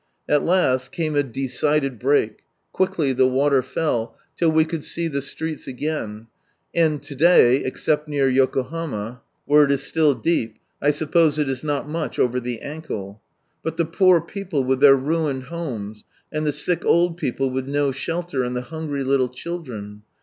[0.27, 2.39] At last came a decided break.
[2.71, 6.25] Quickly the waier fell, till we could see the streets again;
[6.73, 11.63] and to day, except near Yokohama, where it is still deep, I suppose it is
[11.63, 13.21] not much over the ankle.
[13.61, 17.91] But the poor people with their ruined homes, and the sick otd people with no
[17.91, 20.01] shelter, and the hungry little children